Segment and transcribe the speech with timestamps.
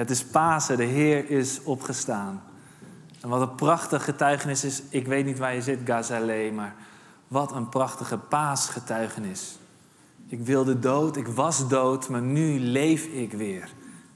[0.00, 2.42] Het is Pasen, de Heer is opgestaan.
[3.20, 4.82] En wat een prachtig getuigenis is.
[4.88, 6.74] Ik weet niet waar je zit, Gazale, maar
[7.28, 9.58] wat een prachtige paasgetuigenis.
[10.26, 13.72] Ik wilde dood, ik was dood, maar nu leef ik weer.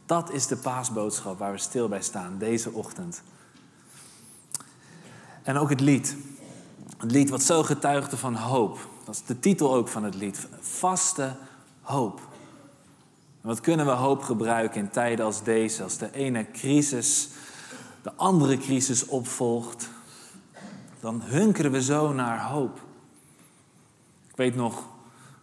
[0.06, 3.22] Dat is de paasboodschap waar we stil bij staan deze ochtend.
[5.42, 6.16] En ook het lied.
[6.98, 8.88] Het lied wat zo getuigde van hoop.
[9.04, 10.46] Dat is de titel ook van het lied.
[10.60, 11.36] Vaste
[11.80, 12.32] hoop.
[13.44, 17.28] Wat kunnen we hoop gebruiken in tijden als deze, als de ene crisis
[18.02, 19.88] de andere crisis opvolgt,
[21.00, 22.80] dan hunkeren we zo naar hoop.
[24.28, 24.88] Ik weet nog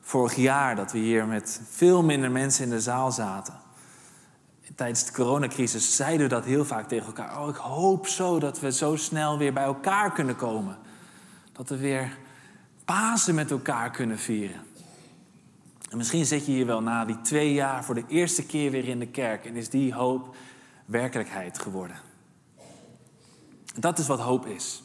[0.01, 3.53] vorig jaar dat we hier met veel minder mensen in de zaal zaten.
[4.75, 7.41] Tijdens de coronacrisis zeiden we dat heel vaak tegen elkaar.
[7.41, 10.77] Oh, ik hoop zo dat we zo snel weer bij elkaar kunnen komen.
[11.51, 12.17] Dat we weer
[12.85, 14.61] Pasen met elkaar kunnen vieren.
[15.91, 18.87] En misschien zit je hier wel na die twee jaar voor de eerste keer weer
[18.87, 20.35] in de kerk en is die hoop
[20.85, 21.99] werkelijkheid geworden.
[23.79, 24.83] Dat is wat hoop is.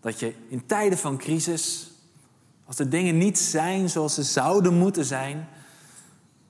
[0.00, 1.90] Dat je in tijden van crisis,
[2.64, 5.48] als de dingen niet zijn zoals ze zouden moeten zijn,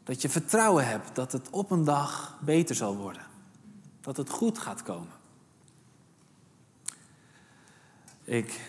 [0.04, 3.26] dat je vertrouwen hebt dat het op een dag beter zal worden.
[4.00, 5.14] Dat het goed gaat komen.
[8.24, 8.60] Ik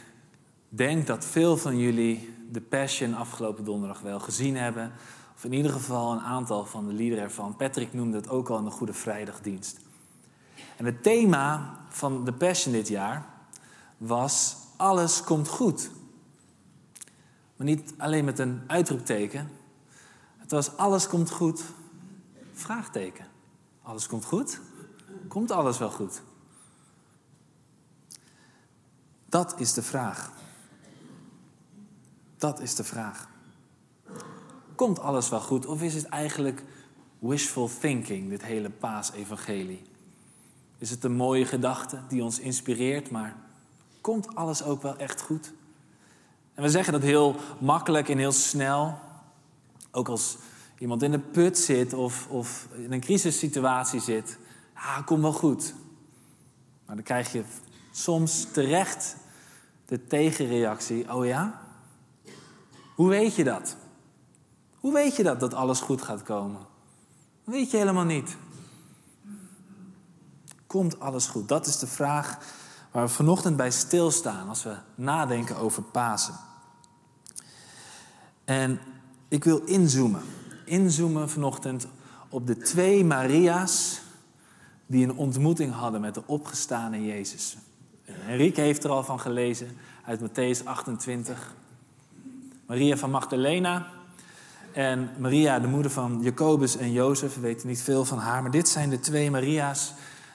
[0.70, 4.92] denk dat veel van jullie de Passion afgelopen donderdag wel gezien hebben.
[5.36, 7.56] Of in ieder geval een aantal van de liederen ervan.
[7.56, 9.80] Patrick noemde het ook al in de Goede Vrijdagdienst.
[10.78, 13.26] En het thema van de Passion dit jaar
[13.98, 15.90] was alles komt goed.
[17.56, 19.50] Maar niet alleen met een uitroepteken.
[20.38, 21.64] Het was alles komt goed,
[22.54, 23.26] vraagteken.
[23.82, 24.60] Alles komt goed?
[25.28, 26.22] Komt alles wel goed?
[29.26, 30.32] Dat is de vraag.
[32.38, 33.30] Dat is de vraag.
[34.76, 36.64] Komt alles wel goed of is het eigenlijk
[37.20, 39.82] wishful thinking, dit hele paasevangelie?
[40.78, 43.36] Is het een mooie gedachte die ons inspireert, maar
[44.02, 45.54] komt alles ook wel echt goed?
[46.54, 49.00] En we zeggen dat heel makkelijk en heel snel.
[49.92, 50.38] Ook als
[50.78, 54.38] iemand in de put zit of, of in een crisissituatie zit.
[54.74, 55.74] Ah, komt wel goed.
[56.86, 57.44] Maar dan krijg je
[57.92, 59.16] soms terecht
[59.86, 61.14] de tegenreactie.
[61.14, 61.67] Oh ja?
[62.98, 63.76] Hoe weet je dat?
[64.80, 66.60] Hoe weet je dat, dat alles goed gaat komen?
[67.44, 68.38] Dat weet je helemaal niet.
[70.68, 71.48] Komt alles goed?
[71.48, 72.38] Dat is de vraag
[72.92, 76.34] waar we vanochtend bij stilstaan als we nadenken over Pasen.
[78.46, 78.80] En
[79.28, 80.22] ik wil inzoomen.
[80.66, 81.88] Inzoomen vanochtend
[82.30, 84.02] op de twee Maria's
[84.86, 87.58] die een ontmoeting hadden met de opgestane Jezus.
[88.04, 91.56] Henrike heeft er al van gelezen uit Matthäus 28.
[92.68, 93.88] Maria van Magdalena
[94.74, 97.36] en Maria, de moeder van Jacobus en Jozef.
[97.36, 99.94] We weten niet veel van haar, maar dit zijn de twee Maria's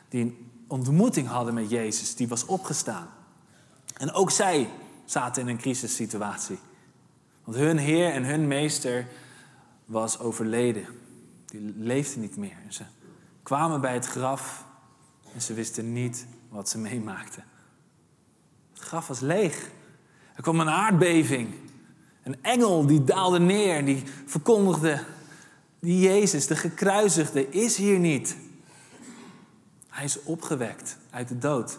[0.08, 3.08] die een ontmoeting hadden met Jezus, die was opgestaan.
[3.96, 4.68] En ook zij
[5.04, 6.58] zaten in een crisissituatie.
[7.44, 9.06] Want hun Heer en hun Meester
[9.84, 10.86] was overleden.
[11.46, 12.56] Die leefde niet meer.
[12.68, 12.82] Ze
[13.42, 14.64] kwamen bij het graf
[15.34, 17.44] en ze wisten niet wat ze meemaakten.
[18.72, 19.70] Het graf was leeg.
[20.34, 21.61] Er kwam een aardbeving.
[22.22, 25.04] Een engel die daalde neer, die verkondigde:
[25.80, 28.36] die Jezus, de gekruisigde, is hier niet.
[29.88, 31.78] Hij is opgewekt uit de dood.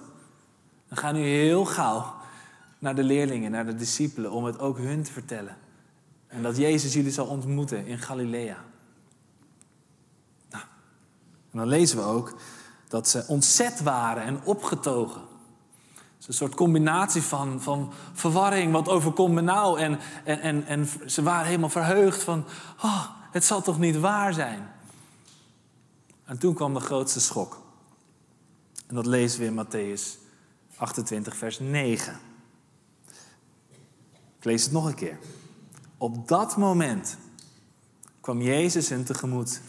[0.87, 2.13] Dan gaan nu heel gauw
[2.79, 5.57] naar de leerlingen, naar de discipelen, om het ook hun te vertellen.
[6.27, 8.57] En dat Jezus jullie zal ontmoeten in Galilea.
[10.49, 10.63] Nou,
[11.51, 12.35] en dan lezen we ook
[12.87, 15.21] dat ze ontzet waren en opgetogen.
[16.27, 18.71] Een soort combinatie van, van verwarring.
[18.71, 19.79] Wat overkomt me nou?
[19.79, 22.45] En, en, en, en ze waren helemaal verheugd van...
[22.81, 24.71] Oh, het zal toch niet waar zijn?
[26.25, 27.61] En toen kwam de grootste schok.
[28.87, 30.21] En dat lezen we in Matthäus
[30.75, 32.19] 28, vers 9.
[34.37, 35.17] Ik lees het nog een keer.
[35.97, 37.17] Op dat moment
[38.21, 39.61] kwam Jezus hen tegemoet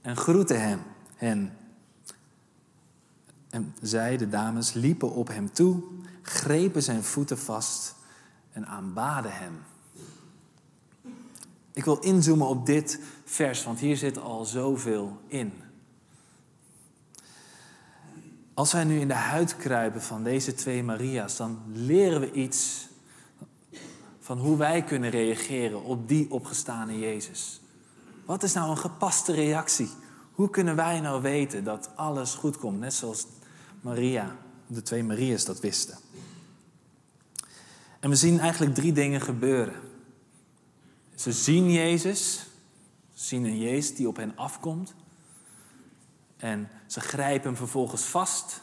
[0.00, 0.82] en groette hem,
[1.14, 1.58] hen.
[3.50, 5.82] En zij, de dames, liepen op hem toe,
[6.22, 7.94] grepen zijn voeten vast
[8.52, 9.62] en aanbaden hem.
[11.72, 15.52] Ik wil inzoomen op dit vers, want hier zit al zoveel in.
[18.54, 22.88] Als wij nu in de huid kruipen van deze twee Maria's, dan leren we iets
[24.20, 27.60] van hoe wij kunnen reageren op die opgestane Jezus.
[28.24, 29.90] Wat is nou een gepaste reactie?
[30.32, 33.26] Hoe kunnen wij nou weten dat alles goed komt, net zoals
[33.80, 34.36] Maria,
[34.66, 35.98] de twee Maria's dat wisten?
[38.00, 39.74] En we zien eigenlijk drie dingen gebeuren.
[41.14, 42.46] Ze zien Jezus,
[43.14, 44.94] ze zien een Jezus die op hen afkomt.
[46.36, 48.62] En ze grijpen hem vervolgens vast.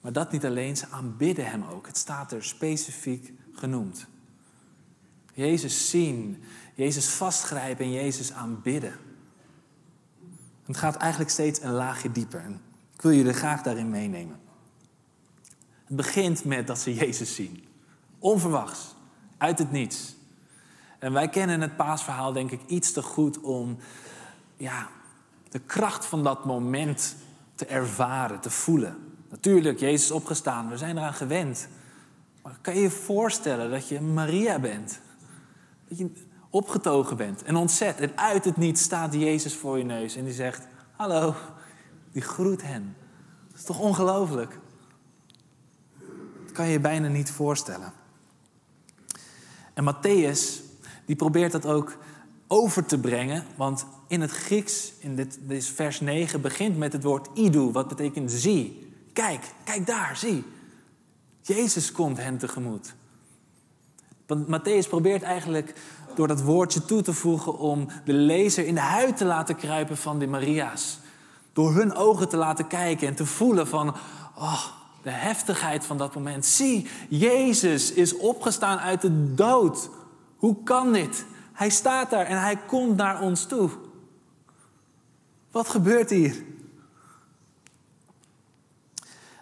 [0.00, 1.86] Maar dat niet alleen, ze aanbidden hem ook.
[1.86, 4.06] Het staat er specifiek genoemd.
[5.34, 8.96] Jezus zien, Jezus vastgrijpen en Jezus aanbidden.
[10.64, 12.60] Het gaat eigenlijk steeds een laagje dieper.
[12.94, 14.40] Ik wil jullie graag daarin meenemen.
[15.84, 17.64] Het begint met dat ze Jezus zien.
[18.18, 18.94] Onverwachts,
[19.38, 20.14] uit het niets.
[20.98, 23.76] En wij kennen het paasverhaal denk ik iets te goed om
[24.56, 24.88] ja,
[25.48, 27.16] de kracht van dat moment
[27.54, 28.96] te ervaren, te voelen.
[29.30, 31.68] Natuurlijk, Jezus opgestaan, we zijn eraan gewend.
[32.42, 35.00] Maar kan je je voorstellen dat je Maria bent?
[35.88, 36.10] Dat je
[36.50, 38.00] opgetogen bent en ontzet.
[38.00, 41.34] En uit het niet staat Jezus voor je neus en die zegt: Hallo,
[42.14, 42.96] die groet hen.
[43.48, 44.58] Dat is toch ongelooflijk?
[46.44, 47.92] Dat kan je je bijna niet voorstellen.
[49.72, 50.62] En Matthäus,
[51.04, 51.96] die probeert dat ook
[52.46, 57.02] over te brengen, want in het Grieks, in dit, dit vers 9, begint met het
[57.02, 58.92] woord idu, wat betekent zie.
[59.12, 60.44] Kijk, kijk daar, zie.
[61.40, 62.94] Jezus komt hen tegemoet.
[64.26, 65.74] Want Matthäus probeert eigenlijk
[66.14, 69.96] door dat woordje toe te voegen om de lezer in de huid te laten kruipen
[69.96, 70.98] van de Maria's.
[71.54, 73.94] Door hun ogen te laten kijken en te voelen van,
[74.36, 74.64] oh,
[75.02, 76.46] de heftigheid van dat moment.
[76.46, 79.90] Zie, Jezus is opgestaan uit de dood.
[80.36, 81.24] Hoe kan dit?
[81.52, 83.70] Hij staat daar en hij komt naar ons toe.
[85.50, 86.42] Wat gebeurt hier?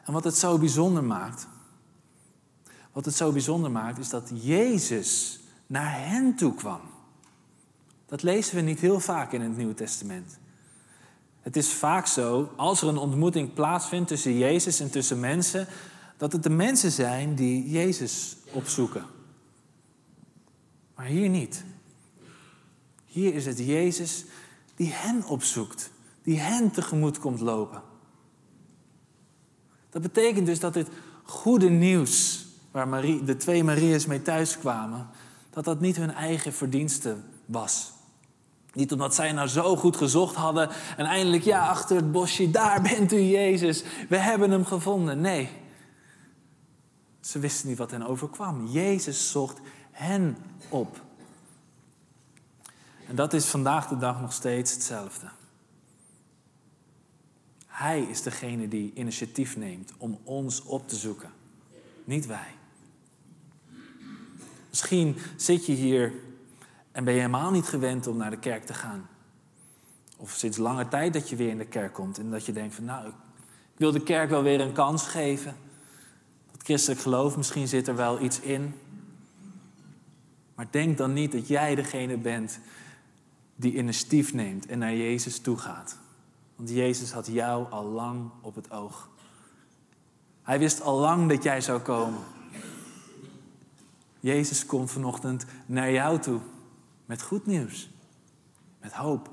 [0.04, 1.46] En wat het zo bijzonder maakt,
[2.92, 6.80] wat het zo bijzonder maakt, is dat Jezus naar hen toe kwam.
[8.06, 10.38] Dat lezen we niet heel vaak in het Nieuwe Testament.
[11.42, 15.66] Het is vaak zo, als er een ontmoeting plaatsvindt tussen Jezus en tussen mensen,
[16.16, 19.04] dat het de mensen zijn die Jezus opzoeken.
[20.94, 21.64] Maar hier niet.
[23.06, 24.24] Hier is het Jezus
[24.74, 25.90] die hen opzoekt,
[26.22, 27.82] die hen tegemoet komt lopen.
[29.90, 30.88] Dat betekent dus dat dit
[31.22, 35.08] goede nieuws, waar Marie, de twee Maria's mee thuiskwamen,
[35.50, 37.16] dat dat niet hun eigen verdienste
[37.46, 37.92] was.
[38.72, 42.82] Niet omdat zij nou zo goed gezocht hadden en eindelijk, ja, achter het bosje, daar
[42.96, 45.20] bent u Jezus, we hebben hem gevonden.
[45.20, 45.48] Nee,
[47.20, 48.66] ze wisten niet wat hen overkwam.
[48.66, 49.60] Jezus zocht
[49.90, 50.36] hen
[50.68, 51.00] op.
[53.08, 55.26] En dat is vandaag de dag nog steeds hetzelfde.
[57.66, 61.30] Hij is degene die initiatief neemt om ons op te zoeken,
[62.04, 62.54] niet wij.
[64.68, 66.12] Misschien zit je hier
[66.92, 69.08] en ben je helemaal niet gewend om naar de kerk te gaan.
[70.16, 72.74] Of sinds lange tijd dat je weer in de kerk komt en dat je denkt
[72.74, 73.14] van nou, ik
[73.76, 75.56] wil de kerk wel weer een kans geven.
[76.50, 78.74] Dat christelijk geloof, misschien zit er wel iets in.
[80.54, 82.58] Maar denk dan niet dat jij degene bent
[83.56, 85.98] die initiatief neemt en naar Jezus toe gaat.
[86.56, 89.08] Want Jezus had jou al lang op het oog.
[90.42, 92.20] Hij wist al lang dat jij zou komen.
[94.20, 96.40] Jezus komt vanochtend naar jou toe
[97.06, 97.90] met goed nieuws,
[98.80, 99.30] met hoop.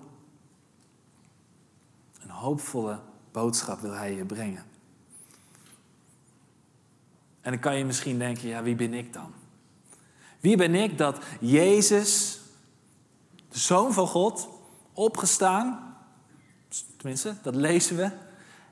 [2.22, 3.00] Een hoopvolle
[3.32, 4.64] boodschap wil hij je brengen.
[7.42, 9.34] En dan kan je misschien denken, ja, wie ben ik dan?
[10.40, 12.40] Wie ben ik dat Jezus,
[13.50, 14.50] de Zoon van God,
[14.94, 15.98] opgestaan,
[16.98, 18.12] tenminste, dat lezen we,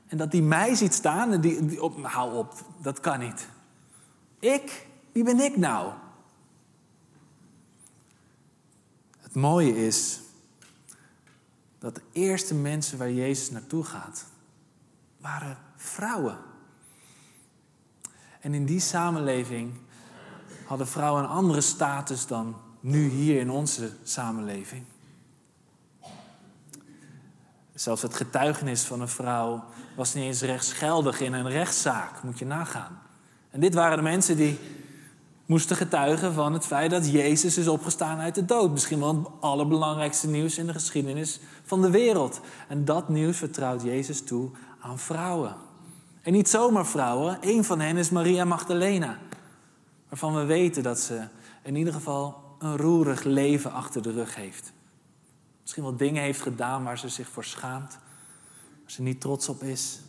[0.06, 3.48] en dat hij mij ziet staan en die, die op, hou op, dat kan niet.
[4.38, 5.92] Ik, wie ben ik nou?
[9.28, 10.20] Het mooie is
[11.78, 14.24] dat de eerste mensen waar Jezus naartoe gaat,
[15.16, 16.38] waren vrouwen.
[18.40, 19.72] En in die samenleving
[20.66, 24.84] hadden vrouwen een andere status dan nu hier in onze samenleving.
[27.74, 29.64] Zelfs het getuigenis van een vrouw
[29.96, 33.02] was niet eens rechtsgeldig in een rechtszaak, moet je nagaan.
[33.50, 34.58] En dit waren de mensen die
[35.48, 38.70] moesten getuigen van het feit dat Jezus is opgestaan uit de dood.
[38.70, 42.40] Misschien wel het allerbelangrijkste nieuws in de geschiedenis van de wereld.
[42.68, 44.50] En dat nieuws vertrouwt Jezus toe
[44.80, 45.56] aan vrouwen.
[46.22, 49.18] En niet zomaar vrouwen, een van hen is Maria Magdalena.
[50.08, 51.22] Waarvan we weten dat ze
[51.62, 54.72] in ieder geval een roerig leven achter de rug heeft.
[55.62, 57.98] Misschien wel dingen heeft gedaan waar ze zich voor schaamt,
[58.82, 60.00] waar ze niet trots op is.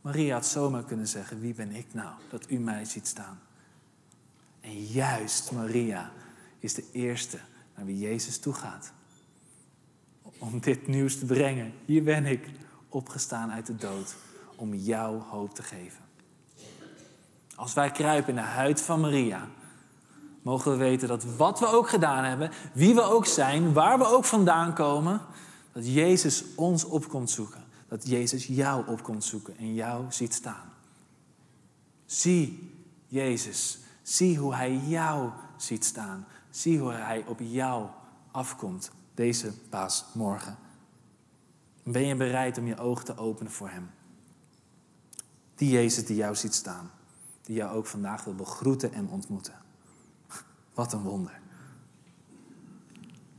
[0.00, 3.40] Maria had zomaar kunnen zeggen: Wie ben ik nou dat u mij ziet staan?
[4.60, 6.10] En juist Maria
[6.58, 7.38] is de eerste
[7.76, 8.92] naar wie Jezus toe gaat.
[10.38, 11.72] Om dit nieuws te brengen.
[11.84, 12.50] Hier ben ik,
[12.88, 14.16] opgestaan uit de dood,
[14.56, 16.04] om jou hoop te geven.
[17.54, 19.48] Als wij kruipen in de huid van Maria,
[20.42, 24.06] mogen we weten dat wat we ook gedaan hebben, wie we ook zijn, waar we
[24.06, 25.20] ook vandaan komen,
[25.72, 27.64] dat Jezus ons op komt zoeken.
[27.88, 30.72] Dat Jezus jou op komt zoeken en jou ziet staan.
[32.06, 32.72] Zie
[33.06, 33.78] Jezus.
[34.02, 36.26] Zie hoe Hij jou ziet staan.
[36.50, 37.86] Zie hoe Hij op jou
[38.30, 40.56] afkomt deze paasmorgen.
[41.82, 43.90] Ben je bereid om je ogen te openen voor Hem?
[45.54, 46.90] Die Jezus die jou ziet staan.
[47.42, 49.54] Die jou ook vandaag wil begroeten en ontmoeten.
[50.74, 51.40] Wat een wonder.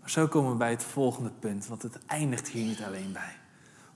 [0.06, 3.39] Zo komen we bij het volgende punt, want het eindigt hier niet alleen bij.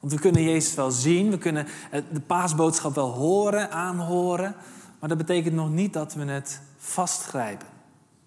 [0.03, 1.67] Want we kunnen Jezus wel zien, we kunnen
[2.11, 4.55] de paasboodschap wel horen, aanhoren,
[4.99, 7.67] maar dat betekent nog niet dat we het vastgrijpen.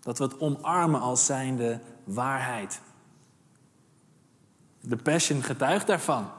[0.01, 2.81] Dat we het omarmen als zijnde waarheid.
[4.81, 6.31] De Passion getuigt daarvan.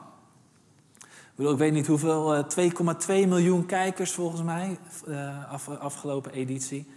[1.35, 2.65] Ik weet niet hoeveel, 2,2
[3.07, 6.91] eh, miljoen kijkers volgens mij, uh, afgelopen editie.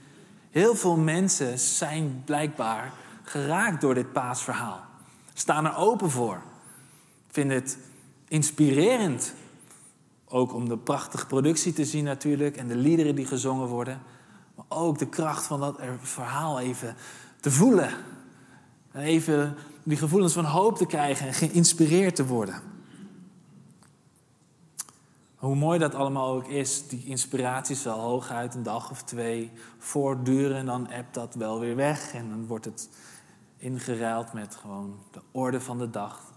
[0.51, 2.93] Heel veel mensen zijn blijkbaar
[3.23, 4.81] geraakt door dit paasverhaal.
[5.33, 6.43] Staan er open voor.
[7.29, 7.79] Vinden het
[8.31, 9.35] inspirerend.
[10.25, 14.03] Ook om de prachtige productie te zien natuurlijk en de liederen die gezongen worden.
[14.55, 16.97] Maar ook de kracht van dat verhaal even
[17.41, 17.91] te voelen.
[18.93, 22.63] En even die gevoelens van hoop te krijgen en geïnspireerd te worden.
[25.37, 30.57] Hoe mooi dat allemaal ook is, die inspiratie zal hooguit een dag of twee voortduren
[30.57, 32.89] en dan appt dat wel weer weg en dan wordt het
[33.57, 36.30] ingeruild met gewoon de orde van de dag.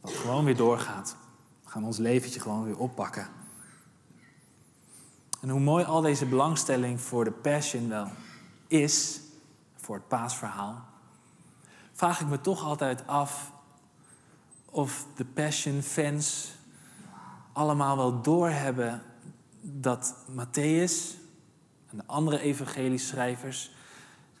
[0.00, 1.16] Dat gewoon weer doorgaat.
[1.64, 3.28] We gaan ons leventje gewoon weer oppakken.
[5.40, 8.08] En hoe mooi al deze belangstelling voor de Passion wel
[8.66, 9.20] is,
[9.76, 10.84] voor het paasverhaal,
[11.92, 13.52] vraag ik me toch altijd af
[14.64, 16.52] of de Passion-fans
[17.52, 19.02] allemaal wel doorhebben
[19.60, 21.18] dat Matthäus
[21.86, 23.70] en de andere evangelieschrijvers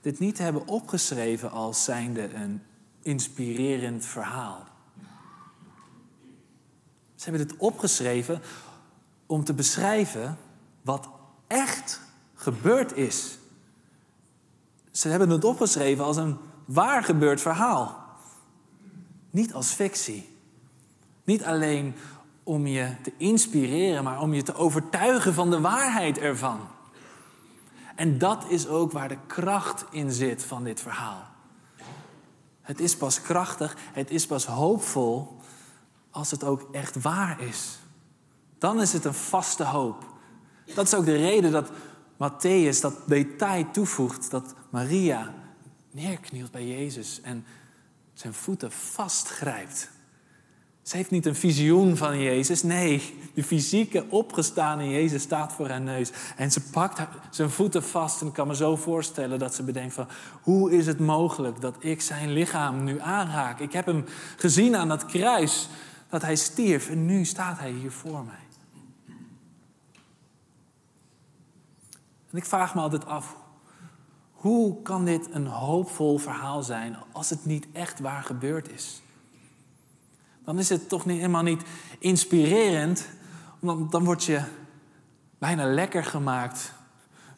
[0.00, 2.62] dit niet hebben opgeschreven als zijnde een
[3.02, 4.66] inspirerend verhaal.
[7.20, 8.42] Ze hebben dit opgeschreven
[9.26, 10.38] om te beschrijven
[10.82, 11.08] wat
[11.46, 12.00] echt
[12.34, 13.38] gebeurd is.
[14.90, 18.04] Ze hebben het opgeschreven als een waar gebeurd verhaal.
[19.30, 20.36] Niet als fictie.
[21.24, 21.94] Niet alleen
[22.42, 26.60] om je te inspireren, maar om je te overtuigen van de waarheid ervan.
[27.96, 31.26] En dat is ook waar de kracht in zit van dit verhaal.
[32.60, 35.39] Het is pas krachtig, het is pas hoopvol
[36.10, 37.78] als het ook echt waar is.
[38.58, 40.06] Dan is het een vaste hoop.
[40.74, 41.70] Dat is ook de reden dat
[42.14, 45.34] Matthäus dat detail toevoegt, dat Maria
[45.90, 47.44] neerknielt bij Jezus en
[48.12, 49.90] zijn voeten vastgrijpt.
[50.82, 52.62] Ze heeft niet een visioen van Jezus.
[52.62, 56.10] Nee, de fysieke opgestane Jezus staat voor haar neus.
[56.36, 57.00] En ze pakt
[57.30, 58.20] zijn voeten vast.
[58.20, 60.08] En kan me zo voorstellen dat ze bedenkt van...
[60.42, 63.60] hoe is het mogelijk dat ik zijn lichaam nu aanraak?
[63.60, 64.04] Ik heb hem
[64.36, 65.68] gezien aan dat kruis
[66.10, 66.88] dat hij stierf.
[66.88, 68.48] En nu staat hij hier voor mij.
[72.30, 73.36] En ik vraag me altijd af...
[74.32, 76.96] hoe kan dit een hoopvol verhaal zijn...
[77.12, 79.02] als het niet echt waar gebeurd is?
[80.50, 81.62] dan is het toch niet, helemaal niet
[81.98, 83.08] inspirerend.
[83.58, 84.42] Want dan word je
[85.38, 86.72] bijna lekker gemaakt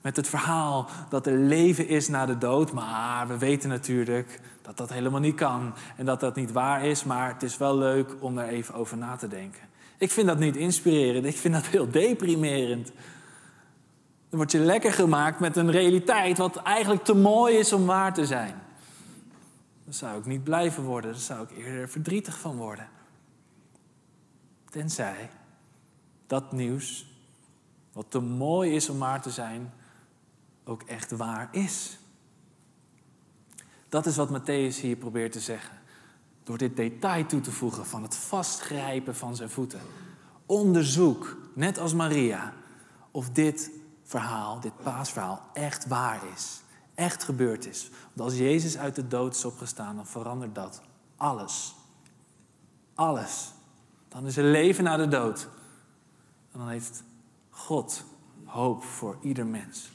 [0.01, 2.73] met het verhaal dat er leven is na de dood.
[2.73, 4.41] Maar we weten natuurlijk
[4.77, 7.05] dat dat helemaal niet kan en dat dat niet waar is.
[7.05, 9.61] Maar het is wel leuk om daar even over na te denken.
[9.99, 12.87] Ik vind dat niet inspirerend, ik vind dat heel deprimerend.
[14.29, 18.15] Dan word je lekker gemaakt met een realiteit wat eigenlijk te mooi is om waar
[18.15, 18.55] te zijn.
[19.85, 22.89] Dan zou ik niet blijven worden, daar zou ik eerder verdrietig van worden.
[24.71, 25.31] Tenzij
[26.27, 27.07] dat nieuws,
[27.93, 29.73] wat te mooi is om waar te zijn,
[30.65, 31.99] ook echt waar is.
[33.93, 35.79] Dat is wat Matthäus hier probeert te zeggen.
[36.43, 39.81] Door dit detail toe te voegen van het vastgrijpen van zijn voeten.
[40.47, 42.53] Onderzoek, net als Maria,
[43.11, 43.71] of dit
[44.03, 46.63] verhaal, dit paasverhaal, echt waar is.
[46.95, 47.91] Echt gebeurd is.
[48.13, 50.83] Want als Jezus uit de dood is opgestaan, dan verandert dat
[51.17, 51.75] alles.
[52.95, 53.53] Alles.
[54.09, 55.49] Dan is er leven na de dood.
[56.53, 57.03] En dan heeft
[57.51, 58.05] God
[58.45, 59.91] hoop voor ieder mens.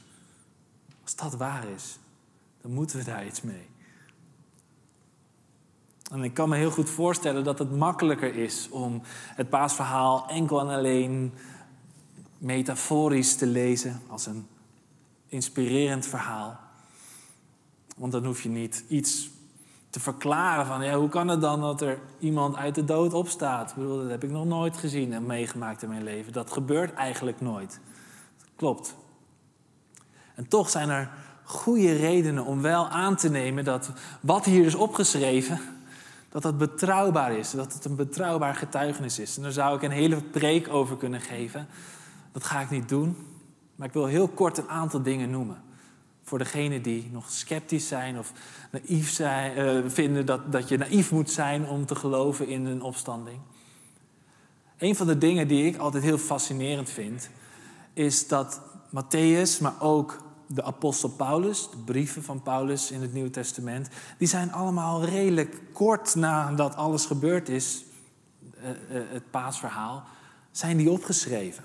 [1.02, 1.98] Als dat waar is,
[2.60, 3.76] dan moeten we daar iets mee.
[6.10, 9.02] En ik kan me heel goed voorstellen dat het makkelijker is om
[9.34, 11.32] het paasverhaal enkel en alleen
[12.38, 14.46] metaforisch te lezen, als een
[15.26, 16.60] inspirerend verhaal.
[17.96, 19.30] Want dan hoef je niet iets
[19.90, 23.70] te verklaren van ja, hoe kan het dan dat er iemand uit de dood opstaat?
[23.70, 26.32] Ik bedoel, dat heb ik nog nooit gezien en meegemaakt in mijn leven.
[26.32, 27.80] Dat gebeurt eigenlijk nooit.
[28.56, 28.94] klopt.
[30.34, 31.10] En toch zijn er
[31.44, 35.60] goede redenen om wel aan te nemen dat wat hier is opgeschreven,
[36.28, 39.36] dat dat betrouwbaar is, dat het een betrouwbaar getuigenis is.
[39.36, 41.66] En daar zou ik een hele preek over kunnen geven.
[42.32, 43.16] Dat ga ik niet doen,
[43.76, 45.62] maar ik wil heel kort een aantal dingen noemen.
[46.22, 48.32] Voor degenen die nog sceptisch zijn of
[48.70, 52.82] naïef zijn, uh, vinden dat, dat je naïef moet zijn om te geloven in een
[52.82, 53.38] opstanding.
[54.78, 57.30] Een van de dingen die ik altijd heel fascinerend vind,
[57.92, 63.30] is dat Matthäus, maar ook de apostel Paulus, de brieven van Paulus in het Nieuwe
[63.30, 63.88] Testament,
[64.18, 67.84] die zijn allemaal redelijk kort nadat alles gebeurd is,
[68.60, 70.04] uh, uh, het paasverhaal,
[70.50, 71.64] zijn die opgeschreven.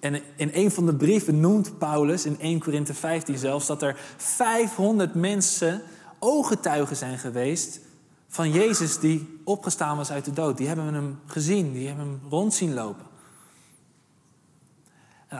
[0.00, 4.00] En in een van de brieven noemt Paulus, in 1 Korinthe 15 zelfs, dat er
[4.16, 5.82] 500 mensen
[6.18, 7.80] ooggetuigen zijn geweest
[8.28, 10.56] van Jezus die opgestaan was uit de dood.
[10.56, 13.06] Die hebben hem gezien, die hebben hem rond zien lopen.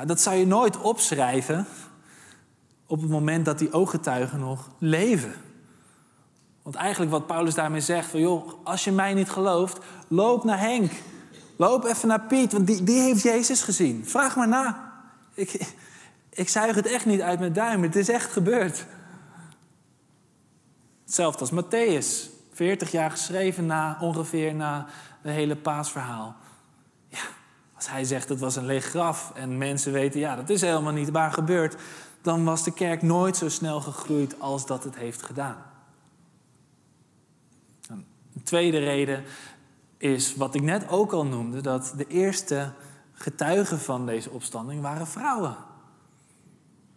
[0.07, 1.67] Dat zou je nooit opschrijven
[2.87, 5.35] op het moment dat die ooggetuigen nog leven.
[6.63, 10.59] Want eigenlijk wat Paulus daarmee zegt, van joh, als je mij niet gelooft, loop naar
[10.59, 10.93] Henk.
[11.57, 14.07] Loop even naar Piet, want die, die heeft Jezus gezien.
[14.07, 14.93] Vraag maar na.
[15.35, 15.75] Ik,
[16.31, 18.87] ik zuig het echt niet uit mijn duim, het is echt gebeurd.
[21.05, 24.87] Hetzelfde als Matthäus, 40 jaar geschreven na ongeveer na
[25.23, 26.37] het hele paasverhaal.
[27.83, 30.93] Als hij zegt het was een leeg graf en mensen weten, ja, dat is helemaal
[30.93, 31.77] niet waar gebeurd,
[32.21, 35.57] dan was de kerk nooit zo snel gegroeid als dat het heeft gedaan.
[37.89, 39.25] Een tweede reden
[39.97, 42.73] is wat ik net ook al noemde, dat de eerste
[43.13, 45.57] getuigen van deze opstanding waren vrouwen.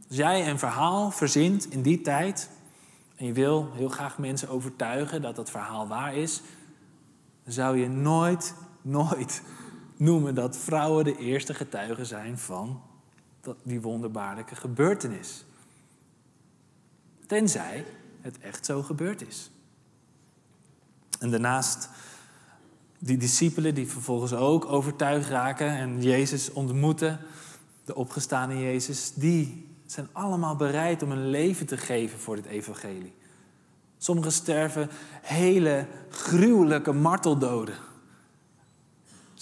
[0.08, 2.50] Als jij een verhaal verzint in die tijd
[3.16, 6.42] en je wil heel graag mensen overtuigen dat dat verhaal waar is,
[7.46, 9.42] zou je nooit, nooit
[9.98, 12.82] noemen dat vrouwen de eerste getuigen zijn van
[13.64, 15.46] die wonderbaarlijke gebeurtenis.
[17.28, 17.86] Tenzij
[18.22, 19.52] het echt zo gebeurd is.
[21.20, 21.90] En daarnaast
[23.00, 27.20] die discipelen die vervolgens ook overtuigd raken en Jezus ontmoeten,
[27.86, 33.14] de opgestane Jezus, die zijn allemaal bereid om een leven te geven voor dit evangelie.
[33.98, 34.90] Sommigen sterven
[35.22, 37.76] hele gruwelijke marteldoden.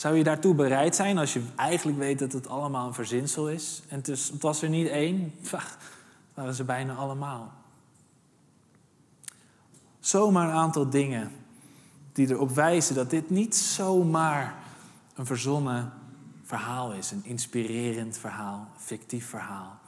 [0.04, 3.82] Zou je daartoe bereid zijn als je eigenlijk weet dat het allemaal een verzinsel is?
[3.88, 5.34] En het, was er niet één,
[6.34, 7.52] waren ze bijna allemaal.
[10.00, 11.32] Zomaar een aantal dingen
[12.12, 14.56] die erop wijzen dat dit niet zomaar
[15.16, 15.94] een verzonnen
[16.44, 19.80] verhaal is, een inspirerend verhaal, een fictief verhaal.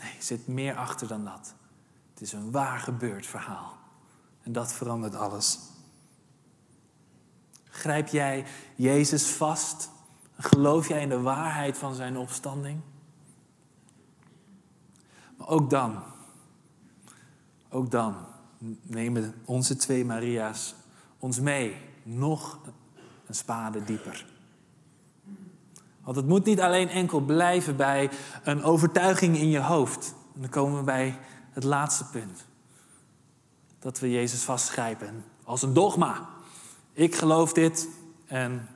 [0.00, 1.54] Nee, er zit meer achter dan dat.
[2.12, 3.76] Het is een waar gebeurd verhaal.
[4.42, 5.58] En dat verandert alles.
[7.78, 9.90] Grijp jij Jezus vast?
[10.36, 12.80] Geloof jij in de waarheid van zijn opstanding?
[15.36, 16.02] Maar ook dan,
[17.70, 18.16] ook dan
[18.82, 20.74] nemen onze twee Maria's
[21.18, 22.58] ons mee nog
[23.26, 24.26] een spade dieper.
[26.02, 28.10] Want het moet niet alleen enkel blijven bij
[28.42, 30.14] een overtuiging in je hoofd.
[30.34, 31.18] En dan komen we bij
[31.50, 32.44] het laatste punt.
[33.78, 36.28] Dat we Jezus vastgrijpen als een dogma.
[36.98, 37.88] Ik geloof dit
[38.26, 38.68] en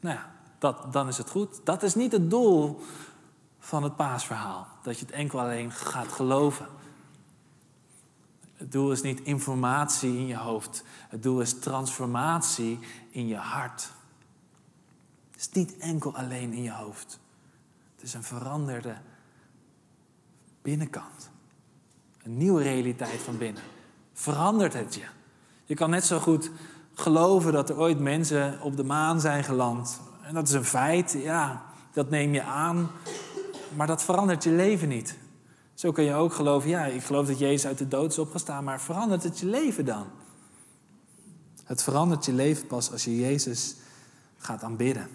[0.00, 1.60] nou ja, dat, dan is het goed.
[1.64, 2.80] Dat is niet het doel
[3.58, 4.66] van het paasverhaal.
[4.82, 6.66] Dat je het enkel alleen gaat geloven.
[8.54, 10.84] Het doel is niet informatie in je hoofd.
[11.08, 12.78] Het doel is transformatie
[13.10, 13.92] in je hart.
[15.30, 17.20] Het is niet enkel alleen in je hoofd.
[17.94, 18.96] Het is een veranderde
[20.62, 21.30] binnenkant.
[22.22, 23.62] Een nieuwe realiteit van binnen.
[24.12, 25.06] Verandert het je?
[25.64, 26.50] Je kan net zo goed
[27.02, 30.00] geloven dat er ooit mensen op de maan zijn geland.
[30.22, 31.62] En dat is een feit, ja,
[31.92, 32.90] dat neem je aan.
[33.76, 35.18] Maar dat verandert je leven niet.
[35.74, 38.64] Zo kun je ook geloven, ja, ik geloof dat Jezus uit de dood is opgestaan,
[38.64, 40.06] maar verandert het je leven dan?
[41.64, 43.76] Het verandert je leven pas als je Jezus
[44.38, 45.08] gaat aanbidden.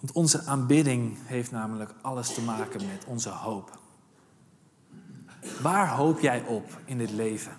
[0.00, 3.78] Want onze aanbidding heeft namelijk alles te maken met onze hoop.
[5.62, 7.52] Waar hoop jij op in dit leven?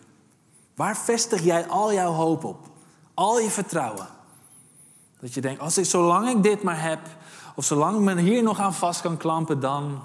[0.78, 2.70] Waar vestig jij al jouw hoop op?
[3.14, 4.08] Al je vertrouwen?
[5.20, 7.00] Dat je denkt, als ik, zolang ik dit maar heb,
[7.56, 10.04] of zolang me hier nog aan vast kan klampen, dan,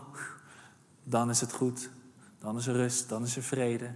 [1.03, 1.91] dan is het goed.
[2.39, 3.95] Dan is er rust, dan is er vrede.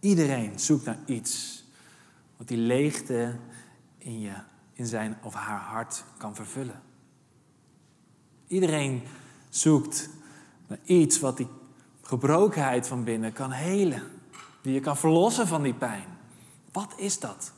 [0.00, 1.64] Iedereen zoekt naar iets
[2.36, 3.38] wat die leegte
[3.98, 4.34] in, je,
[4.72, 6.82] in zijn of haar hart kan vervullen.
[8.46, 9.02] Iedereen
[9.48, 10.08] zoekt
[10.84, 11.48] iets wat die
[12.02, 14.02] gebrokenheid van binnen kan helen.
[14.62, 16.04] Die je kan verlossen van die pijn.
[16.72, 17.52] Wat is dat?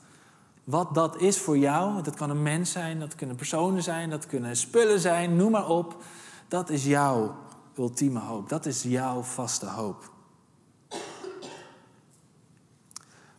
[0.64, 4.26] Wat dat is voor jou, dat kan een mens zijn, dat kunnen personen zijn, dat
[4.26, 6.02] kunnen spullen zijn, noem maar op.
[6.48, 7.36] Dat is jouw
[7.78, 8.48] ultieme hoop.
[8.48, 10.10] Dat is jouw vaste hoop.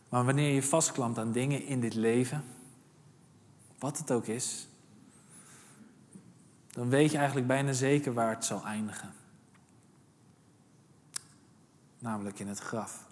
[0.08, 2.44] Maar wanneer je vastklampt aan dingen in dit leven,
[3.78, 4.68] wat het ook is,
[6.70, 9.23] dan weet je eigenlijk bijna zeker waar het zal eindigen.
[12.04, 13.06] Namelijk in het graf.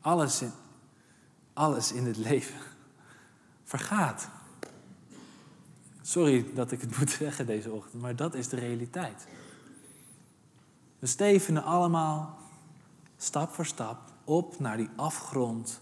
[0.00, 0.52] Alles in,
[1.52, 2.60] alles in het leven
[3.64, 4.28] vergaat.
[6.02, 9.26] Sorry dat ik het moet zeggen deze ochtend, maar dat is de realiteit.
[10.98, 12.38] We stevenen allemaal
[13.16, 15.80] stap voor stap op naar die afgrond,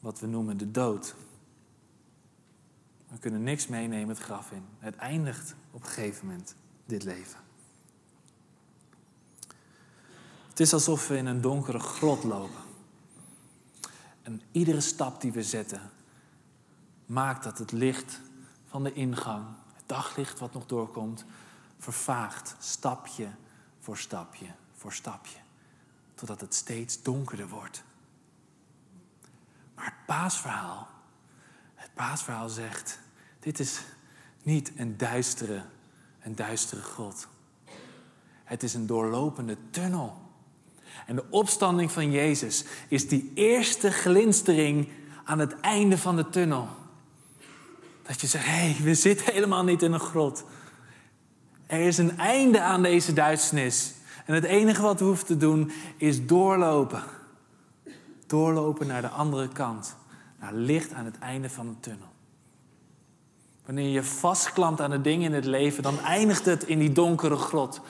[0.00, 1.14] wat we noemen de dood.
[3.08, 4.64] We kunnen niks meenemen het graf in.
[4.78, 6.54] Het eindigt op een gegeven moment,
[6.86, 7.43] dit leven.
[10.54, 12.62] Het is alsof we in een donkere grot lopen.
[14.22, 15.90] En iedere stap die we zetten,
[17.06, 18.20] maakt dat het licht
[18.66, 21.24] van de ingang, het daglicht wat nog doorkomt,
[21.78, 23.28] vervaagt stapje
[23.80, 25.38] voor stapje voor stapje,
[26.14, 27.82] totdat het steeds donkerder wordt.
[29.74, 30.88] Maar het paasverhaal,
[31.74, 32.98] het paasverhaal zegt,
[33.40, 33.80] dit is
[34.42, 35.64] niet een duistere,
[36.20, 37.28] een duistere grot.
[38.44, 40.23] Het is een doorlopende tunnel.
[41.06, 44.88] En de opstanding van Jezus is die eerste glinstering
[45.24, 46.68] aan het einde van de tunnel.
[48.02, 50.44] Dat je zegt, hé, hey, we zitten helemaal niet in een grot.
[51.66, 53.92] Er is een einde aan deze duisternis.
[54.26, 57.02] En het enige wat we hoeven te doen is doorlopen.
[58.26, 59.96] Doorlopen naar de andere kant.
[60.40, 62.12] Naar licht aan het einde van de tunnel.
[63.64, 67.36] Wanneer je vastklampt aan de dingen in het leven, dan eindigt het in die donkere
[67.36, 67.80] grot.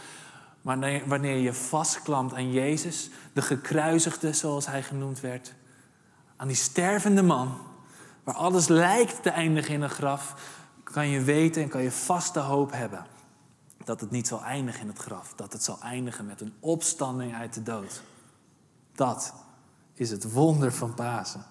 [0.65, 5.55] Maar wanneer je vastklampt aan Jezus, de gekruisigde zoals hij genoemd werd,
[6.37, 7.59] aan die stervende man,
[8.23, 10.35] waar alles lijkt te eindigen in een graf,
[10.83, 13.07] kan je weten en kan je vaste hoop hebben
[13.85, 17.35] dat het niet zal eindigen in het graf, dat het zal eindigen met een opstanding
[17.35, 18.03] uit de dood.
[18.93, 19.35] Dat
[19.95, 21.45] is het wonder van Pasen.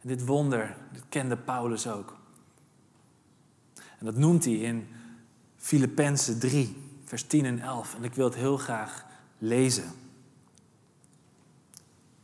[0.00, 0.76] En dit wonder,
[1.08, 2.16] kende Paulus ook.
[3.74, 4.88] En dat noemt hij in
[5.62, 7.94] Filippenzen 3, vers 10 en 11.
[7.94, 9.04] En ik wil het heel graag
[9.38, 9.92] lezen.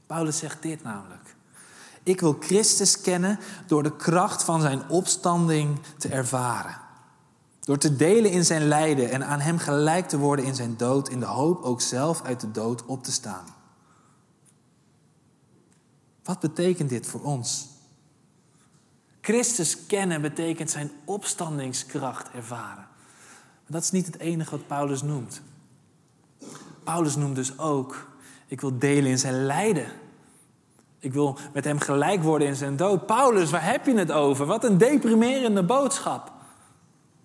[0.06, 1.36] Paulus zegt dit namelijk.
[2.02, 6.80] Ik wil Christus kennen door de kracht van zijn opstanding te ervaren.
[7.60, 11.08] Door te delen in zijn lijden en aan hem gelijk te worden in zijn dood,
[11.08, 13.44] in de hoop ook zelf uit de dood op te staan.
[16.24, 17.68] Wat betekent dit voor ons?
[19.20, 22.87] Christus kennen betekent zijn opstandingskracht ervaren.
[23.68, 25.42] Dat is niet het enige wat Paulus noemt.
[26.84, 28.08] Paulus noemt dus ook,
[28.46, 29.86] ik wil delen in zijn lijden.
[30.98, 33.06] Ik wil met hem gelijk worden in zijn dood.
[33.06, 34.46] Paulus, waar heb je het over?
[34.46, 36.32] Wat een deprimerende boodschap.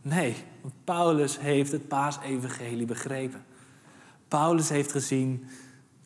[0.02, 3.46] Nee, want Paulus heeft het paasevangelie begrepen.
[4.28, 5.48] Paulus heeft gezien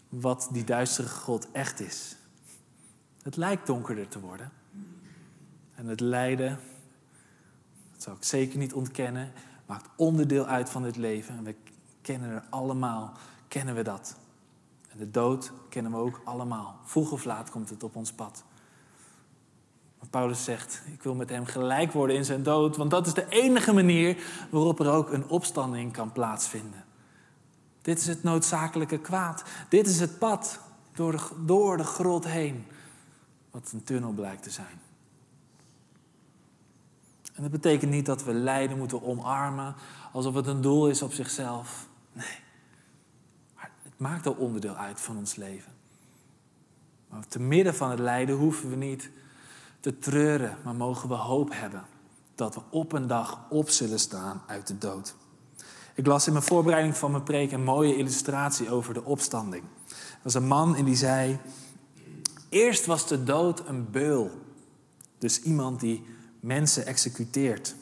[0.10, 2.16] wat die duistere God echt is.
[3.22, 4.52] Het lijkt donkerder te worden.
[5.76, 6.60] En het lijden,
[7.92, 9.32] dat zou ik zeker niet ontkennen,
[9.68, 11.38] maakt onderdeel uit van dit leven.
[11.38, 11.56] En we
[12.02, 13.14] kennen er allemaal,
[13.48, 14.16] kennen we dat.
[14.90, 16.80] En de dood kennen we ook allemaal.
[16.84, 18.44] Vroeg of laat komt het op ons pad.
[20.00, 23.14] Maar Paulus zegt, ik wil met hem gelijk worden in zijn dood, want dat is
[23.14, 26.86] de enige manier waarop er ook een opstanding kan plaatsvinden.
[27.82, 29.44] Dit is het noodzakelijke kwaad.
[29.70, 30.60] Dit is het pad
[30.94, 32.66] door de, door de grot heen,
[33.52, 34.87] wat een tunnel blijkt te zijn.
[37.38, 39.76] En dat betekent niet dat we lijden moeten omarmen
[40.12, 41.88] alsof het een doel is op zichzelf.
[42.14, 42.40] Nee.
[43.56, 45.72] Maar het maakt ook onderdeel uit van ons leven.
[47.10, 49.12] Maar te midden van het lijden hoeven we niet
[49.80, 51.86] te treuren, maar mogen we hoop hebben
[52.36, 55.16] dat we op een dag op zullen staan uit de dood.
[55.94, 59.64] Ik las in mijn voorbereiding van mijn preek een mooie illustratie over de opstanding.
[59.88, 61.40] Er was een man en die zei:
[62.50, 64.32] Eerst was de dood een beul.
[65.18, 66.06] Dus iemand die
[66.40, 67.76] mensen executeert.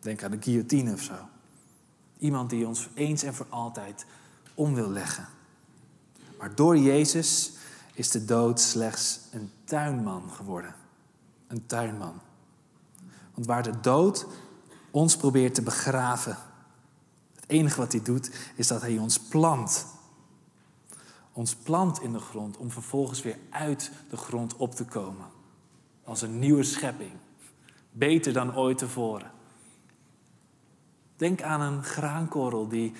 [0.00, 1.14] Denk aan de guillotine of zo.
[2.18, 4.06] Iemand die ons eens en voor altijd
[4.54, 5.28] om wil leggen.
[6.38, 7.52] Maar door Jezus
[7.94, 10.74] is de dood slechts een tuinman geworden.
[11.46, 12.20] Een tuinman.
[13.34, 14.26] Want waar de dood
[14.90, 16.36] ons probeert te begraven,
[17.34, 19.86] het enige wat hij doet is dat hij ons plant
[21.32, 25.26] ons plant in de grond om vervolgens weer uit de grond op te komen.
[26.04, 27.12] Als een nieuwe schepping.
[28.00, 29.30] Beter dan ooit tevoren.
[31.16, 32.92] Denk aan een graankorrel die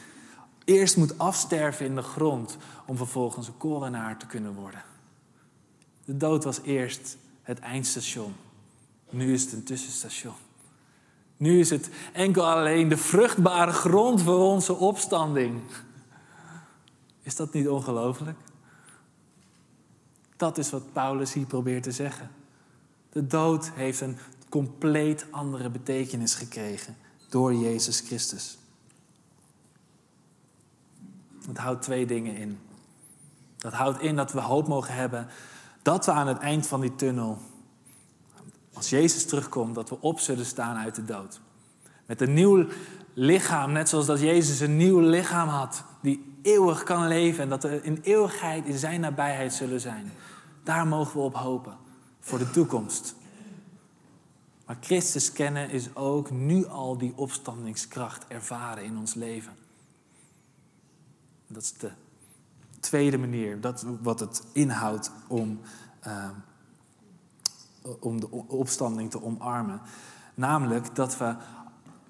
[0.65, 4.83] eerst moet afsterven in de grond om vervolgens een korenaar te kunnen worden.
[6.05, 8.35] De dood was eerst het eindstation.
[9.11, 10.35] Nu is het een tussenstation.
[11.37, 15.61] Nu is het enkel alleen de vruchtbare grond voor onze opstanding.
[17.23, 18.39] Is dat niet ongelooflijk?
[20.37, 22.31] Dat is wat Paulus hier probeert te zeggen.
[23.13, 24.19] De dood heeft een
[24.51, 26.97] compleet andere betekenis gekregen
[27.29, 28.59] door Jezus Christus.
[31.47, 32.59] Het houdt twee dingen in.
[33.59, 35.29] Dat houdt in dat we hoop mogen hebben
[35.83, 37.39] dat we aan het eind van die tunnel,
[38.73, 41.41] als Jezus terugkomt, dat we op zullen staan uit de dood.
[42.07, 42.67] Met een nieuw
[43.15, 47.63] lichaam, net zoals dat Jezus een nieuw lichaam had, die eeuwig kan leven en dat
[47.63, 50.13] we in eeuwigheid in zijn nabijheid zullen zijn.
[50.65, 51.77] Daar mogen we op hopen
[52.21, 53.15] voor de toekomst.
[54.71, 59.53] Maar Christus kennen is ook nu al die opstandingskracht ervaren in ons leven.
[61.47, 61.91] Dat is de
[62.81, 65.61] tweede manier, dat wat het inhoudt om,
[66.07, 66.29] uh,
[68.01, 69.81] om de opstanding te omarmen.
[70.35, 71.37] Namelijk dat we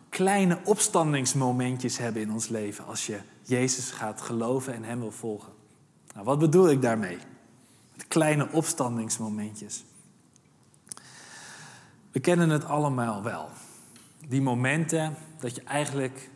[0.09, 5.53] kleine opstandingsmomentjes hebben in ons leven als je Jezus gaat geloven en Hem wil volgen.
[6.15, 7.19] Nou, wat bedoel ik daarmee?
[8.09, 9.85] Kleine opstandingsmomentjes.
[12.13, 13.49] We kennen het allemaal wel.
[14.29, 16.31] Die momenten dat je eigenlijk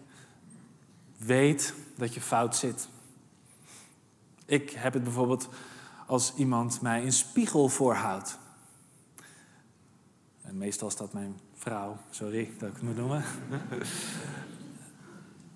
[1.16, 2.88] weet dat je fout zit.
[4.46, 5.48] Ik heb het bijvoorbeeld
[6.06, 8.38] als iemand mij een spiegel voorhoudt.
[10.42, 13.24] En meestal is dat mijn vrouw, sorry dat ik het moet noemen.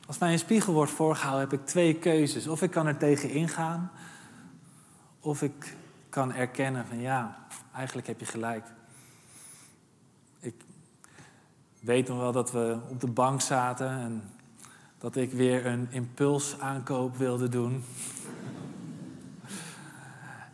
[0.07, 2.46] Als mij een spiegel wordt voorgehouden, heb ik twee keuzes.
[2.46, 3.90] Of ik kan er tegen ingaan,
[5.20, 5.76] of ik
[6.09, 8.66] kan erkennen van ja, eigenlijk heb je gelijk.
[10.40, 10.54] Ik
[11.80, 14.22] weet nog wel dat we op de bank zaten en
[14.98, 17.84] dat ik weer een impulsaankoop wilde doen.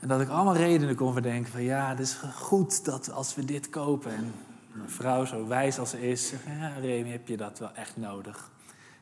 [0.00, 3.44] En dat ik allemaal redenen kon verdenken van ja, het is goed dat als we
[3.44, 4.14] dit kopen.
[4.14, 4.32] En
[4.72, 7.96] mijn vrouw, zo wijs als ze is, zegt ja, Remy, heb je dat wel echt
[7.96, 8.50] nodig?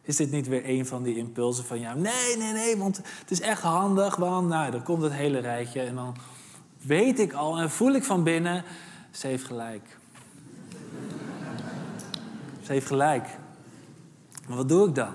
[0.03, 1.99] Is dit niet weer een van die impulsen van jou?
[2.01, 5.83] Nee, nee, nee, want het is echt handig, want nou, dan komt het hele rijtje
[5.83, 6.17] en dan
[6.79, 8.65] weet ik al en voel ik van binnen,
[9.11, 9.99] ze heeft gelijk.
[12.63, 13.39] Ze heeft gelijk.
[14.49, 15.15] Maar wat doe ik dan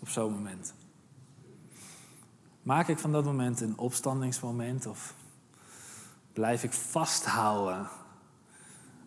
[0.00, 0.74] op zo'n moment?
[2.62, 5.14] Maak ik van dat moment een opstandingsmoment of
[6.32, 7.88] blijf ik vasthouden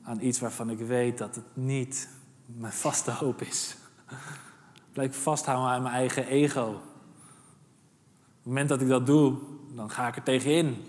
[0.03, 2.09] aan iets waarvan ik weet dat het niet
[2.45, 3.75] mijn vaste hoop is?
[4.93, 6.67] Blijf ik vasthouden aan mijn eigen ego?
[6.67, 6.77] Op
[8.37, 9.37] het moment dat ik dat doe,
[9.75, 10.83] dan ga ik er tegenin.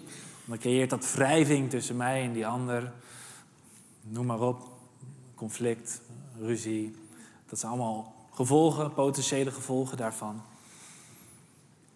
[0.44, 2.92] Dan creëert dat wrijving tussen mij en die ander.
[4.00, 4.70] Noem maar op.
[5.34, 6.00] Conflict,
[6.38, 6.96] ruzie.
[7.46, 10.42] Dat zijn allemaal gevolgen, potentiële gevolgen daarvan.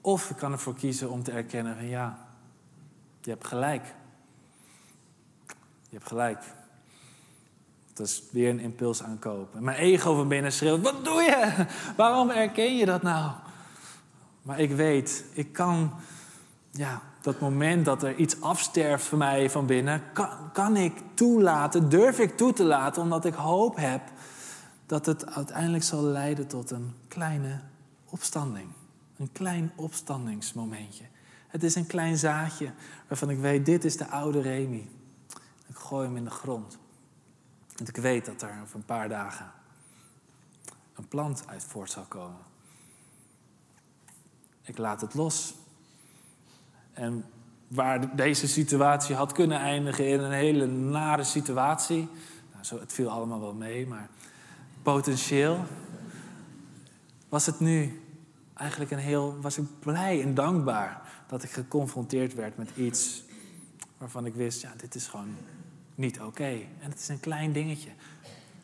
[0.00, 2.26] Of ik kan ervoor kiezen om te erkennen van ja,
[3.20, 3.94] je hebt gelijk.
[5.88, 6.42] Je hebt gelijk.
[7.92, 9.64] Dat is weer een impuls aankopen.
[9.64, 11.66] Mijn ego van binnen schreeuwt: Wat doe je?
[11.96, 13.32] Waarom erken je dat nou?
[14.42, 15.92] Maar ik weet, ik kan,
[16.70, 21.88] ja, dat moment dat er iets afsterft voor mij van binnen, kan, kan ik toelaten,
[21.88, 24.02] durf ik toe te laten, omdat ik hoop heb
[24.86, 27.60] dat het uiteindelijk zal leiden tot een kleine
[28.04, 28.68] opstanding.
[29.16, 31.04] Een klein opstandingsmomentje.
[31.48, 32.72] Het is een klein zaadje
[33.08, 34.88] waarvan ik weet, dit is de oude Remy.
[35.66, 36.78] Ik gooi hem in de grond.
[37.76, 39.50] En ik weet dat er over een paar dagen
[40.94, 42.44] een plant uit voort zal komen.
[44.62, 45.54] Ik laat het los.
[46.96, 47.24] En
[47.68, 52.08] waar deze situatie had kunnen eindigen in een hele nare situatie.
[52.52, 54.08] Nou, zo, het viel allemaal wel mee, maar
[54.82, 55.64] potentieel
[57.28, 58.00] was het nu
[58.54, 59.36] eigenlijk een heel.
[59.40, 63.24] was ik blij en dankbaar dat ik geconfronteerd werd met iets
[63.98, 65.34] waarvan ik wist, ja, dit is gewoon
[65.94, 66.50] niet oké.
[66.80, 67.90] En het is een klein dingetje.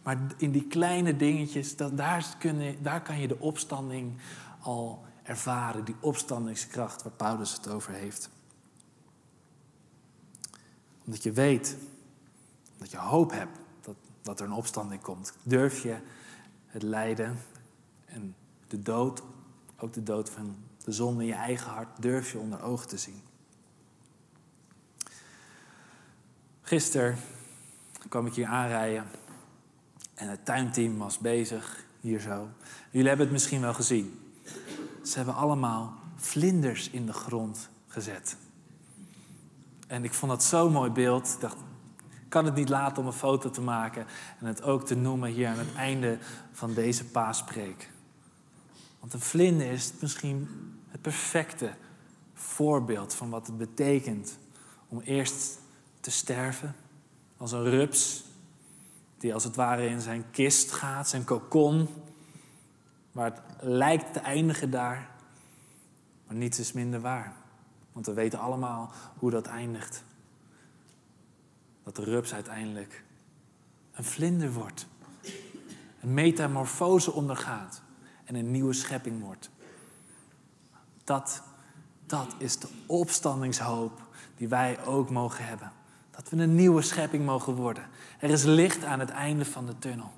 [0.02, 4.12] Maar in die kleine dingetjes, dat, daar, kunnen, daar kan je de opstanding
[4.60, 5.84] al ervaren.
[5.84, 8.30] Die opstandingskracht waar Paulus het over heeft.
[11.04, 11.76] Omdat je weet,
[12.78, 15.32] dat je hoop hebt dat, dat er een opstanding komt.
[15.42, 15.96] Durf je
[16.66, 17.38] het lijden
[18.04, 18.34] en
[18.66, 19.22] de dood,
[19.76, 22.98] ook de dood van de zon in je eigen hart, durf je onder ogen te
[22.98, 23.22] zien.
[26.62, 27.18] Gisteren
[28.08, 29.06] kwam ik hier aanrijden
[30.14, 32.48] en het tuinteam was bezig, hier zo.
[32.90, 34.21] Jullie hebben het misschien wel gezien.
[35.02, 38.36] Ze hebben allemaal vlinders in de grond gezet.
[39.86, 41.32] En ik vond dat zo'n mooi beeld.
[41.34, 41.56] Ik dacht,
[42.28, 44.06] kan het niet laten om een foto te maken
[44.40, 46.18] en het ook te noemen hier aan het einde
[46.52, 47.90] van deze paaspreek.
[49.00, 50.48] Want een vlinder is misschien
[50.88, 51.74] het perfecte
[52.34, 54.38] voorbeeld van wat het betekent
[54.88, 55.58] om eerst
[56.00, 56.74] te sterven
[57.36, 58.24] als een rups
[59.18, 61.88] die als het ware in zijn kist gaat, zijn kokon,
[63.12, 65.10] waar het lijkt te eindigen daar,
[66.26, 67.32] maar niets is minder waar.
[67.92, 70.04] Want we weten allemaal hoe dat eindigt.
[71.82, 73.04] Dat de rups uiteindelijk
[73.92, 74.86] een vlinder wordt,
[76.00, 77.82] een metamorfose ondergaat
[78.24, 79.50] en een nieuwe schepping wordt.
[81.04, 81.42] Dat,
[82.06, 84.00] dat is de opstandingshoop
[84.36, 85.72] die wij ook mogen hebben.
[86.10, 87.88] Dat we een nieuwe schepping mogen worden.
[88.18, 90.10] Er is licht aan het einde van de tunnel.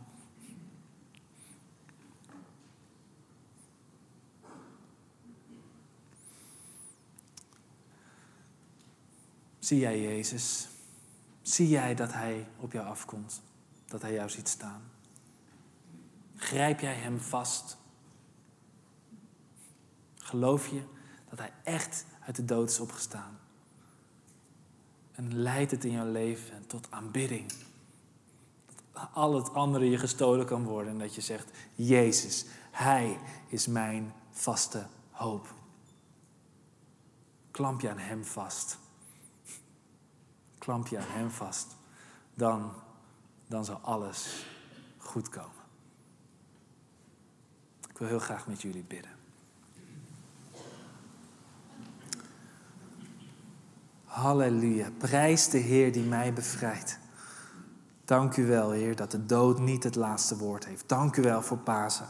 [9.65, 10.69] Zie jij Jezus?
[11.43, 13.43] Zie jij dat Hij op jou afkomt?
[13.87, 14.83] Dat Hij jou ziet staan?
[16.37, 17.77] Grijp jij Hem vast?
[20.17, 20.83] Geloof je
[21.29, 23.39] dat Hij echt uit de dood is opgestaan?
[25.13, 27.53] En leidt het in jouw leven tot aanbidding.
[28.93, 30.93] Dat al het andere je gestolen kan worden.
[30.93, 35.55] En dat je zegt, Jezus, Hij is mijn vaste hoop.
[37.51, 38.83] Klamp je aan Hem vast.
[40.65, 41.67] Klamp je aan Hem vast.
[42.35, 42.73] Dan,
[43.47, 44.47] dan zal alles
[44.99, 45.63] goed komen.
[47.89, 49.11] Ik wil heel graag met jullie bidden.
[54.05, 54.91] Halleluja.
[54.99, 56.99] Prijs de Heer die mij bevrijdt.
[58.05, 60.89] Dank u wel, Heer, dat de dood niet het laatste woord heeft.
[60.89, 62.09] Dank u wel voor Pasen.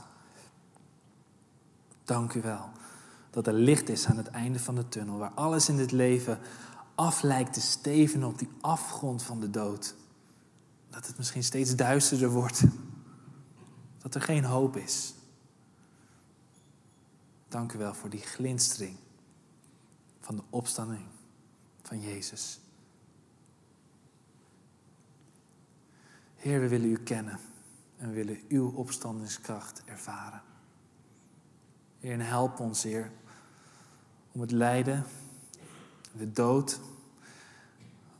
[2.04, 2.70] Dank u wel
[3.30, 6.38] dat er licht is aan het einde van de tunnel, waar alles in dit leven
[6.94, 9.94] af lijkt te steven op die afgrond van de dood.
[10.90, 12.62] Dat het misschien steeds duisterder wordt.
[13.98, 15.14] Dat er geen hoop is.
[17.48, 18.96] Dank u wel voor die glinstering
[20.20, 21.06] van de opstanding
[21.82, 22.60] van Jezus.
[26.34, 27.38] Heer, we willen u kennen
[27.96, 30.42] en we willen uw opstandingskracht ervaren.
[31.98, 33.10] Heer, en help ons, Heer,
[34.32, 35.04] om het lijden,
[36.16, 36.80] de dood,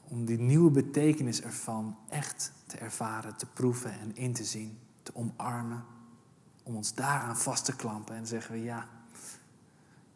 [0.05, 5.15] om die nieuwe betekenis ervan echt te ervaren, te proeven en in te zien, te
[5.15, 5.85] omarmen,
[6.63, 8.89] om ons daaraan vast te klampen en zeggen we ja,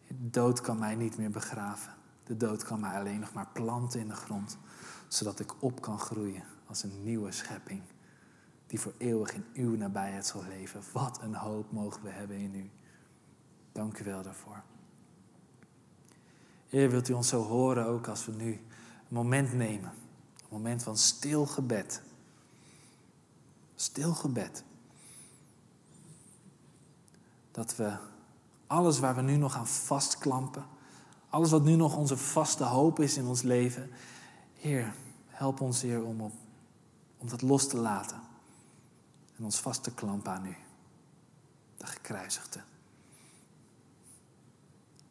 [0.07, 1.93] de dood kan mij niet meer begraven.
[2.25, 4.59] De dood kan mij alleen nog maar planten in de grond,
[5.09, 7.83] zodat ik op kan groeien als een nieuwe schepping
[8.67, 10.83] die voor eeuwig in uw nabijheid zal leven.
[10.93, 12.71] Wat een hoop mogen we hebben in u.
[13.73, 14.63] Dank u wel daarvoor.
[16.69, 18.61] Heer, wilt u ons zo horen ook als we nu een
[19.09, 19.91] moment nemen.
[20.37, 22.03] Een moment van stil gebed.
[23.75, 24.65] Stil gebed.
[27.51, 27.97] Dat we
[28.67, 30.67] alles waar we nu nog aan vastklampen,
[31.29, 33.91] alles wat nu nog onze vaste hoop is in ons leven,
[34.55, 34.95] Heer,
[35.27, 36.33] help ons, Heer, om, op,
[37.19, 38.21] om dat los te laten.
[39.37, 40.57] En ons vast te klampen aan U.
[41.77, 42.61] De gekruisigde.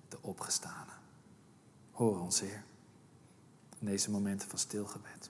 [0.10, 0.97] De opgestane.
[1.98, 2.64] Hoor ons, Heer.
[3.80, 5.30] In deze momenten van stilgebed.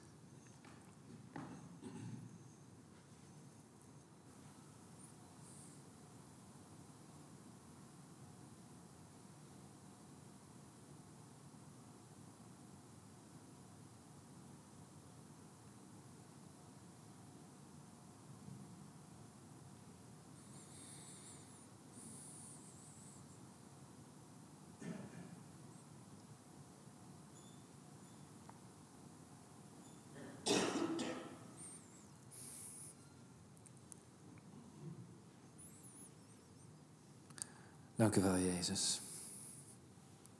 [37.98, 39.02] Dank u wel, Jezus.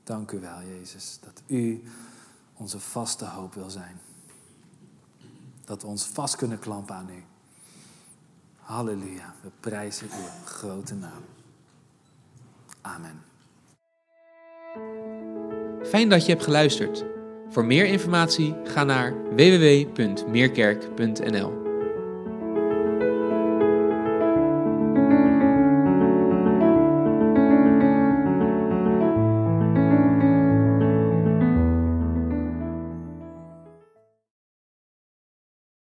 [0.04, 1.82] Dank u wel, Jezus, dat u
[2.54, 4.00] onze vaste hoop wil zijn.
[5.64, 7.22] Dat we ons vast kunnen klampen aan u.
[8.56, 11.22] Halleluja, we prijzen uw grote naam.
[12.80, 13.22] Amen.
[15.86, 17.04] Fijn dat je hebt geluisterd.
[17.50, 21.67] Voor meer informatie ga naar www.meerkerk.nl.